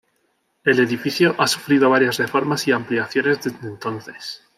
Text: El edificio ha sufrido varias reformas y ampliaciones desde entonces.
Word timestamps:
El 0.63 0.79
edificio 0.79 1.35
ha 1.37 1.45
sufrido 1.45 1.91
varias 1.91 2.17
reformas 2.17 2.67
y 2.67 2.71
ampliaciones 2.71 3.43
desde 3.43 3.67
entonces. 3.67 4.41